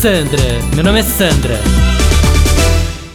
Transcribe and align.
Sandra, 0.00 0.42
meu 0.74 0.84
nome 0.84 1.00
é 1.00 1.02
Sandra. 1.02 1.58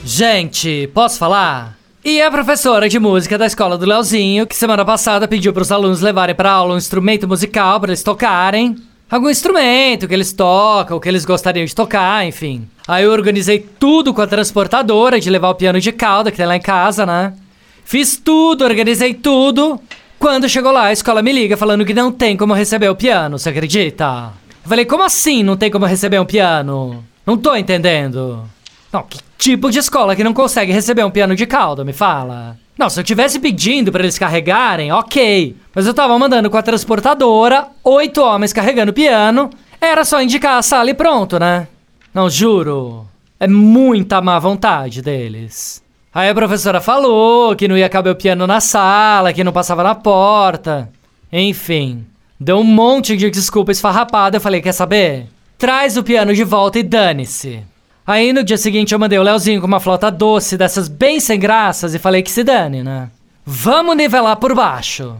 Gente, 0.04 0.89
posso 0.96 1.20
falar? 1.20 1.77
E 2.04 2.20
a 2.20 2.31
professora 2.31 2.89
de 2.89 2.97
música 2.97 3.38
da 3.38 3.46
escola 3.46 3.77
do 3.77 3.86
Leozinho, 3.86 4.47
que 4.47 4.55
semana 4.55 4.83
passada 4.83 5.28
pediu 5.28 5.54
para 5.54 5.62
os 5.62 5.71
alunos 5.71 6.02
levarem 6.02 6.33
para 6.33 6.52
aula 6.52 6.73
um 6.73 6.78
instrumento 6.78 7.28
musical 7.28 7.79
para 7.79 7.91
eles 7.91 8.02
tocarem. 8.02 8.75
Algum 9.12 9.30
instrumento 9.30 10.07
que 10.07 10.13
eles 10.16 10.34
tocam, 10.34 10.99
que 10.99 11.07
eles 11.07 11.23
gostariam 11.23 11.67
de 11.67 11.75
tocar, 11.75 12.25
enfim. 12.25 12.67
Aí 12.88 13.04
eu 13.04 13.11
organizei 13.11 13.59
tudo 13.59 14.11
com 14.11 14.21
a 14.23 14.27
transportadora 14.27 15.20
de 15.20 15.29
levar 15.29 15.50
o 15.50 15.55
piano 15.55 15.79
de 15.79 15.91
cauda 15.91 16.32
que 16.32 16.38
tem 16.38 16.48
lá 16.48 16.55
em 16.55 16.61
casa, 16.61 17.05
né? 17.05 17.34
Fiz 17.86 18.18
tudo, 18.18 18.66
organizei 18.66 19.13
tudo. 19.13 19.79
Quando 20.18 20.50
chegou 20.50 20.71
lá, 20.71 20.86
a 20.86 20.93
escola 20.93 21.21
me 21.21 21.32
liga 21.32 21.55
falando 21.55 21.86
que 21.86 21.93
não 21.93 22.11
tem 22.11 22.36
como 22.36 22.55
receber 22.55 22.89
o 22.89 22.95
piano, 22.95 23.38
você 23.38 23.50
acredita? 23.50 24.32
Eu 24.63 24.70
falei, 24.70 24.85
como 24.85 25.03
assim 25.03 25.43
não 25.43 25.57
tem 25.57 25.71
como 25.71 25.85
receber 25.85 26.20
um 26.20 26.25
piano? 26.25 27.03
Não 27.25 27.38
tô 27.38 27.55
entendendo. 27.55 28.43
Não, 28.91 29.03
que 29.03 29.20
tipo 29.37 29.71
de 29.71 29.79
escola 29.79 30.15
que 30.15 30.23
não 30.23 30.34
consegue 30.34 30.71
receber 30.71 31.03
um 31.03 31.11
piano 31.11 31.35
de 31.35 31.45
cauda, 31.45 31.84
me 31.84 31.93
fala? 31.93 32.57
Não, 32.77 32.89
se 32.89 32.99
eu 32.99 33.03
tivesse 33.03 33.39
pedindo 33.39 33.91
para 33.91 34.03
eles 34.03 34.17
carregarem, 34.17 34.91
ok. 34.91 35.55
Mas 35.73 35.85
eu 35.85 35.93
tava 35.93 36.17
mandando 36.17 36.49
com 36.49 36.57
a 36.57 36.61
transportadora, 36.61 37.67
oito 37.84 38.21
homens 38.21 38.53
carregando 38.53 38.93
piano. 38.93 39.49
Era 39.79 40.03
só 40.03 40.21
indicar 40.21 40.57
a 40.57 40.62
sala 40.62 40.89
e 40.89 40.93
pronto, 40.93 41.39
né? 41.39 41.67
Não, 42.13 42.29
juro. 42.29 43.07
É 43.39 43.48
muita 43.48 44.21
má 44.21 44.37
vontade 44.37 45.01
deles. 45.01 45.81
Aí 46.13 46.29
a 46.29 46.35
professora 46.35 46.81
falou 46.81 47.55
que 47.55 47.67
não 47.67 47.77
ia 47.77 47.89
caber 47.89 48.12
o 48.13 48.15
piano 48.15 48.45
na 48.45 48.59
sala, 48.59 49.31
que 49.31 49.43
não 49.43 49.51
passava 49.51 49.81
na 49.81 49.95
porta. 49.95 50.89
Enfim, 51.31 52.05
Deu 52.44 52.58
um 52.58 52.63
monte 52.63 53.16
de 53.16 53.30
desculpa 53.30 53.72
esfarrapada. 53.72 54.38
Eu 54.38 54.41
falei: 54.41 54.62
quer 54.62 54.72
saber? 54.72 55.27
Traz 55.59 55.95
o 55.95 56.02
piano 56.02 56.34
de 56.34 56.43
volta 56.43 56.79
e 56.79 56.84
dane-se. 56.84 57.62
Aí 58.05 58.34
no 58.34 58.43
dia 58.43 58.57
seguinte 58.57 58.93
eu 58.93 58.99
mandei 58.99 59.20
o 59.20 59.21
Leozinho 59.21 59.62
com 59.62 59.68
uma 59.68 59.79
flauta 59.79 60.10
doce, 60.10 60.57
dessas 60.57 60.88
bem 60.88 61.20
sem 61.20 61.40
graças, 61.40 61.93
e 61.93 61.99
falei 61.99 62.24
que 62.24 62.32
se 62.32 62.43
dane, 62.43 62.82
né? 62.82 63.12
Vamos 63.46 63.96
nivelar 63.96 64.38
por 64.38 64.56
baixo. 64.56 65.18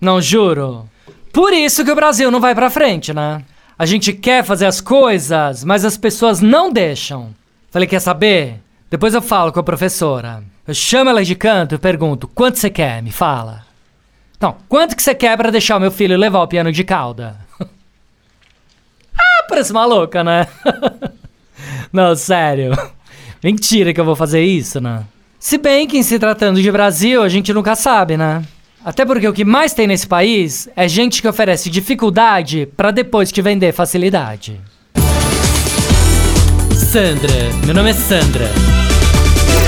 Não 0.00 0.18
juro. 0.18 0.88
Por 1.30 1.52
isso 1.52 1.84
que 1.84 1.90
o 1.90 1.94
Brasil 1.94 2.30
não 2.30 2.40
vai 2.40 2.54
pra 2.54 2.70
frente, 2.70 3.12
né? 3.12 3.44
A 3.78 3.84
gente 3.84 4.14
quer 4.14 4.42
fazer 4.42 4.64
as 4.64 4.80
coisas, 4.80 5.64
mas 5.64 5.84
as 5.84 5.98
pessoas 5.98 6.40
não 6.40 6.72
deixam. 6.72 7.34
Falei, 7.70 7.86
quer 7.86 8.00
saber? 8.00 8.60
Depois 8.90 9.12
eu 9.12 9.20
falo 9.20 9.52
com 9.52 9.60
a 9.60 9.62
professora. 9.62 10.42
Eu 10.66 10.72
chamo 10.72 11.10
ela 11.10 11.22
de 11.22 11.34
canto 11.34 11.74
e 11.74 11.78
pergunto: 11.78 12.26
quanto 12.26 12.58
você 12.58 12.70
quer? 12.70 13.02
Me 13.02 13.12
fala. 13.12 13.71
Então, 14.42 14.56
quanto 14.68 14.96
que 14.96 15.02
você 15.04 15.14
quer 15.14 15.36
pra 15.36 15.50
deixar 15.50 15.76
o 15.76 15.80
meu 15.80 15.92
filho 15.92 16.16
levar 16.16 16.40
o 16.40 16.48
piano 16.48 16.72
de 16.72 16.82
cauda? 16.82 17.36
ah, 19.16 19.44
parece 19.48 19.72
maluca, 19.72 20.24
né? 20.24 20.48
Não, 21.92 22.16
sério. 22.16 22.76
Mentira 23.40 23.94
que 23.94 24.00
eu 24.00 24.04
vou 24.04 24.16
fazer 24.16 24.42
isso, 24.42 24.80
né? 24.80 25.04
Se 25.38 25.58
bem 25.58 25.86
que 25.86 25.96
em 25.96 26.02
se 26.02 26.18
tratando 26.18 26.60
de 26.60 26.72
Brasil, 26.72 27.22
a 27.22 27.28
gente 27.28 27.52
nunca 27.52 27.76
sabe, 27.76 28.16
né? 28.16 28.42
Até 28.84 29.06
porque 29.06 29.28
o 29.28 29.32
que 29.32 29.44
mais 29.44 29.74
tem 29.74 29.86
nesse 29.86 30.08
país 30.08 30.68
é 30.74 30.88
gente 30.88 31.22
que 31.22 31.28
oferece 31.28 31.70
dificuldade 31.70 32.66
para 32.76 32.90
depois 32.90 33.30
te 33.30 33.40
vender 33.40 33.72
facilidade. 33.72 34.60
Sandra, 36.74 37.30
meu 37.64 37.76
nome 37.76 37.90
é 37.90 37.94
Sandra. 37.94 38.50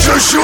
Chuchu! 0.01 0.44